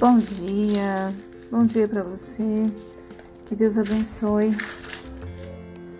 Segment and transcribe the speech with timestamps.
[0.00, 1.14] Bom dia,
[1.52, 2.66] bom dia para você.
[3.46, 4.50] Que Deus abençoe.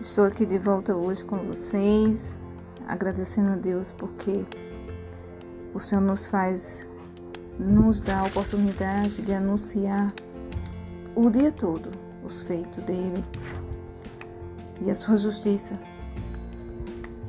[0.01, 2.37] Estou aqui de volta hoje com vocês,
[2.85, 4.45] agradecendo a Deus porque
[5.73, 6.85] o Senhor nos faz,
[7.57, 10.13] nos dá a oportunidade de anunciar
[11.15, 11.89] o dia todo
[12.21, 13.23] os feitos dele
[14.81, 15.79] e a sua justiça.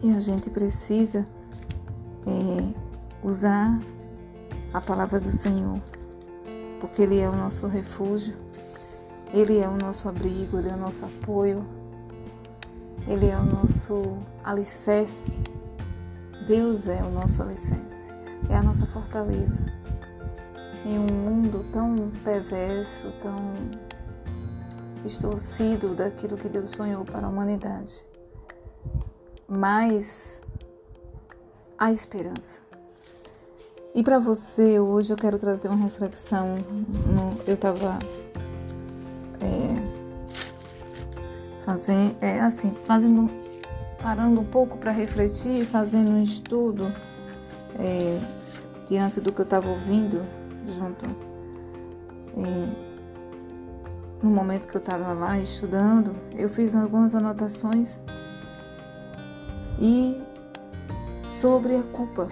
[0.03, 1.25] E a gente precisa
[2.27, 2.75] é,
[3.23, 3.81] usar
[4.75, 5.81] a palavra do Senhor
[6.81, 8.37] porque Ele é o nosso refúgio,
[9.33, 11.65] Ele é o nosso abrigo, Ele é o nosso apoio,
[13.07, 15.43] Ele é o nosso alicerce.
[16.47, 18.15] Deus é o nosso alicerce,
[18.49, 19.65] é a nossa fortaleza.
[20.85, 23.53] Em um mundo tão perverso, tão
[25.03, 28.07] distorcido daquilo que Deus sonhou para a humanidade.
[29.49, 30.41] Mas
[31.77, 32.66] há esperança.
[33.97, 36.57] E para você, hoje eu quero trazer uma reflexão.
[37.07, 37.99] No, eu estava
[39.41, 39.71] é,
[41.65, 43.31] fazendo, é, assim, fazendo,
[44.03, 46.93] parando um pouco para refletir, fazendo um estudo
[47.79, 48.21] é,
[48.87, 50.23] diante do que eu estava ouvindo
[50.69, 51.07] junto.
[52.37, 52.69] É,
[54.23, 57.99] no momento que eu estava lá estudando, eu fiz algumas anotações
[59.81, 60.21] e
[61.27, 62.29] sobre a culpa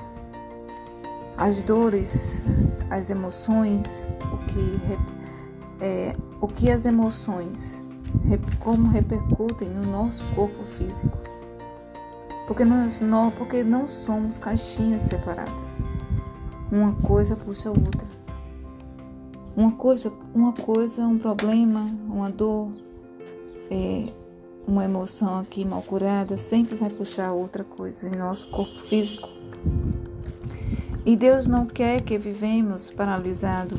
[1.45, 2.41] as dores,
[2.89, 4.81] as emoções, o que,
[5.79, 7.85] é, o que as emoções,
[8.59, 11.19] como repercutem no nosso corpo físico.
[12.47, 15.83] Porque nós não, porque não somos caixinhas separadas.
[16.73, 18.09] Uma coisa puxa a outra.
[19.55, 22.71] Uma coisa, uma coisa, um problema, uma dor,
[23.71, 24.09] é,
[24.67, 29.34] uma emoção aqui mal curada sempre vai puxar outra coisa em nosso corpo físico.
[31.07, 33.79] E Deus não quer que vivemos paralisados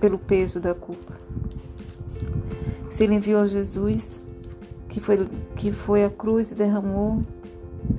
[0.00, 1.14] pelo peso da culpa.
[2.90, 4.24] Se Ele enviou Jesus,
[4.88, 5.26] que foi,
[5.56, 7.22] que foi a cruz e derramou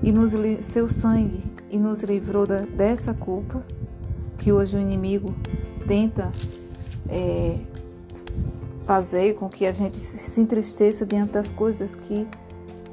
[0.04, 3.66] e nos, seu sangue e nos livrou da, dessa culpa,
[4.38, 5.34] que hoje o inimigo
[5.88, 6.32] tenta
[7.10, 7.58] é,
[8.86, 12.28] fazer com que a gente se entristeça diante das coisas que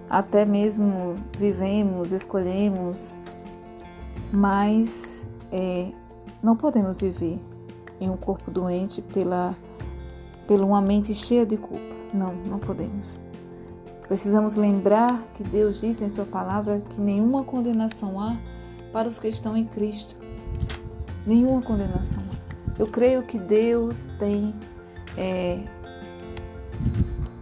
[0.09, 3.15] até mesmo vivemos, escolhemos
[4.35, 5.93] mas é,
[6.43, 7.39] não podemos viver
[8.01, 9.57] em um corpo doente pela,
[10.49, 11.95] pela uma mente cheia de culpa.
[12.13, 13.17] Não, não podemos.
[14.09, 18.37] Precisamos lembrar que Deus disse em Sua palavra que nenhuma condenação há
[18.93, 20.17] para os que estão em Cristo.
[21.25, 22.75] Nenhuma condenação há.
[22.77, 24.53] Eu creio que Deus tem
[25.17, 25.61] é,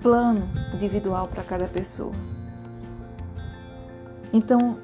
[0.02, 2.12] plano individual para cada pessoa.
[4.30, 4.78] Então,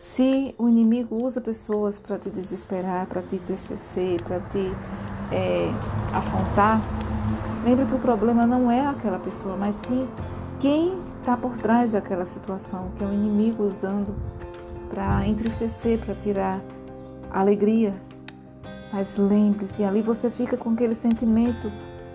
[0.00, 4.72] se o inimigo usa pessoas para te desesperar, para te entristecer, para te
[5.32, 5.70] é,
[6.12, 6.80] afrontar,
[7.64, 10.08] lembre que o problema não é aquela pessoa, mas sim
[10.58, 14.14] quem está por trás daquela situação, que é o inimigo usando
[14.88, 16.60] para entristecer, para tirar
[17.30, 17.94] alegria.
[18.92, 21.70] Mas lembre-se, ali você fica com aquele sentimento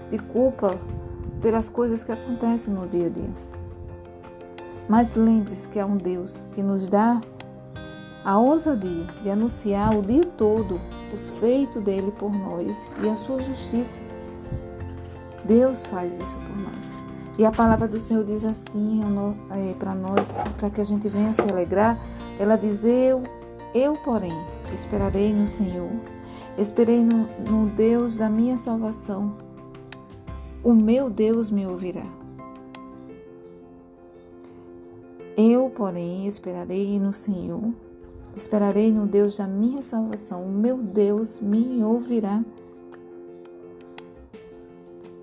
[0.09, 0.77] de culpa
[1.41, 3.29] pelas coisas que acontecem no dia a dia.
[4.89, 7.21] Mas lembre-se que há um Deus que nos dá
[8.23, 10.79] a ousadia de anunciar o dia todo
[11.13, 14.01] os feitos dele por nós e a sua justiça.
[15.45, 16.99] Deus faz isso por nós.
[17.37, 19.01] E a palavra do Senhor diz assim
[19.51, 21.99] é, para nós, para que a gente venha se alegrar.
[22.39, 23.23] Ela diz: Eu,
[23.73, 24.33] eu, porém,
[24.73, 25.91] esperarei no Senhor,
[26.57, 29.35] esperei no, no Deus da minha salvação.
[30.63, 32.05] O meu Deus me ouvirá.
[35.35, 37.73] Eu, porém, esperarei no Senhor,
[38.35, 40.43] Esperarei no Deus da minha salvação.
[40.43, 42.43] O meu Deus me ouvirá.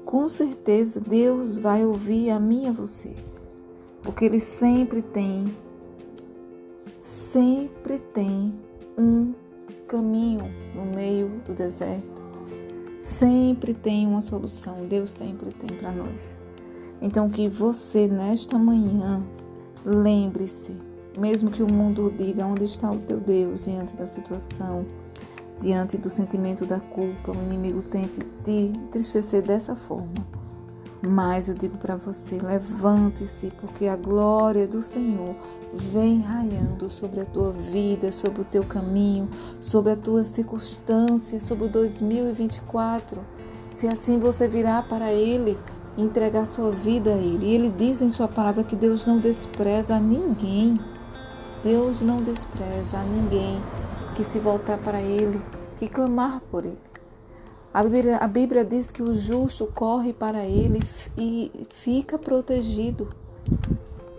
[0.05, 3.15] Com certeza Deus vai ouvir a mim e a você.
[4.03, 5.57] Porque Ele sempre tem,
[7.03, 8.55] sempre tem
[8.97, 9.35] um
[9.89, 12.23] caminho no meio do deserto.
[13.01, 14.87] Sempre tem uma solução.
[14.87, 16.39] Deus sempre tem para nós.
[17.03, 19.23] Então que você nesta manhã
[19.85, 20.90] lembre-se
[21.21, 24.87] mesmo que o mundo diga onde está o teu Deus diante da situação,
[25.61, 30.27] diante do sentimento da culpa, o inimigo tente te entristecer dessa forma.
[31.03, 35.35] Mas eu digo para você, levante-se, porque a glória do Senhor
[35.73, 39.29] vem raiando sobre a tua vida, sobre o teu caminho,
[39.61, 43.21] sobre a tua circunstância, sobre o 2024.
[43.75, 45.57] Se assim você virá para Ele,
[45.97, 47.47] entregar sua vida a Ele.
[47.47, 50.79] E Ele diz em Sua palavra que Deus não despreza ninguém.
[51.63, 53.61] Deus não despreza a ninguém
[54.15, 55.41] que se voltar para Ele,
[55.77, 56.91] que clamar por Ele.
[57.73, 60.83] A Bíblia, a Bíblia diz que o justo corre para ele
[61.17, 63.15] e fica protegido.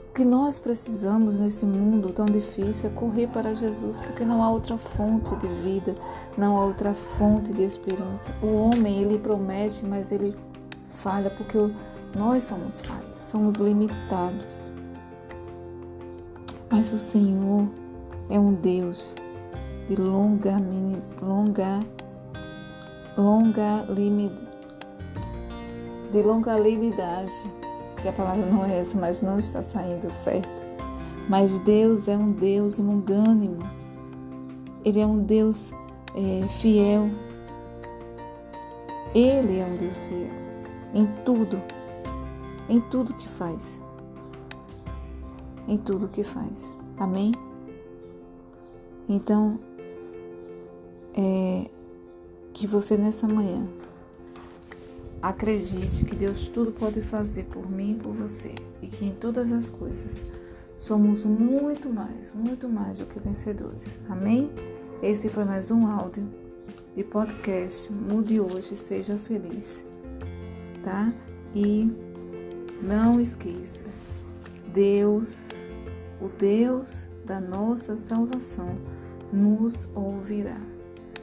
[0.09, 4.49] O que nós precisamos nesse mundo tão difícil é correr para Jesus, porque não há
[4.49, 5.97] outra fonte de vida,
[6.37, 8.31] não há outra fonte de esperança.
[8.41, 10.33] O homem, ele promete, mas ele
[10.87, 11.57] falha, porque
[12.17, 14.73] nós somos falhos, somos limitados.
[16.71, 17.67] Mas o Senhor
[18.29, 19.15] é um Deus
[19.87, 20.57] de longa,
[21.21, 21.85] longa
[23.17, 23.85] longa
[26.11, 27.33] de longanimidade,
[28.01, 30.61] que a palavra não é essa, mas não está saindo certo.
[31.29, 33.59] Mas Deus é um Deus longânimo,
[34.83, 35.71] Ele é um Deus
[36.15, 37.09] é, fiel.
[39.13, 40.29] Ele é um Deus fiel
[40.93, 41.61] em tudo,
[42.69, 43.81] em tudo que faz.
[45.71, 46.73] Em tudo que faz.
[46.97, 47.31] Amém?
[49.07, 49.57] Então,
[51.13, 51.69] é,
[52.51, 53.65] que você nessa manhã
[55.21, 59.49] acredite que Deus tudo pode fazer por mim e por você e que em todas
[59.49, 60.21] as coisas
[60.77, 63.97] somos muito mais, muito mais do que vencedores.
[64.09, 64.51] Amém?
[65.01, 66.27] Esse foi mais um áudio
[66.93, 69.85] de podcast Mude hoje, seja feliz.
[70.83, 71.13] Tá?
[71.55, 71.89] E
[72.81, 73.85] não esqueça,
[74.73, 75.60] Deus,
[76.21, 78.77] o Deus da nossa salvação,
[79.31, 80.57] nos ouvirá.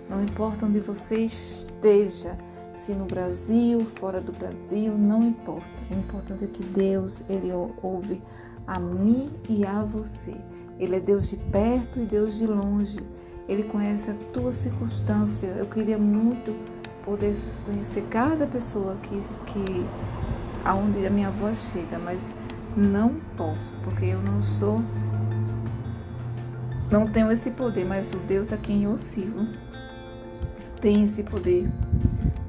[0.09, 2.37] Não importa onde você esteja,
[2.77, 5.69] se no Brasil, fora do Brasil, não importa.
[5.91, 7.51] O importante é que Deus, ele
[7.83, 8.23] ouve
[8.67, 10.35] a mim e a você.
[10.79, 13.01] Ele é Deus de perto e Deus de longe.
[13.49, 15.49] Ele conhece a tua circunstância.
[15.49, 16.55] Eu queria muito
[17.05, 17.37] poder
[17.67, 19.87] conhecer cada pessoa que, que
[20.65, 22.33] aonde a minha voz chega, mas
[22.79, 24.81] não posso, porque eu não sou
[26.91, 29.47] não tenho esse poder, mas o Deus a quem eu sirvo
[30.81, 31.71] tem esse poder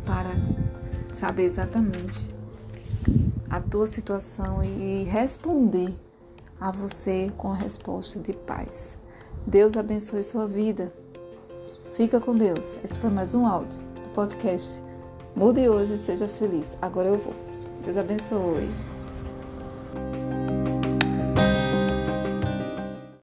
[0.06, 0.32] para
[1.12, 2.34] saber exatamente
[3.50, 5.94] a tua situação e responder
[6.60, 8.98] a você com a resposta de paz.
[9.46, 10.94] Deus abençoe sua vida.
[11.96, 12.78] Fica com Deus.
[12.84, 14.82] Esse foi mais um áudio do podcast.
[15.36, 16.68] Mude hoje, seja feliz.
[16.82, 17.34] Agora eu vou.
[17.84, 18.70] Deus abençoe.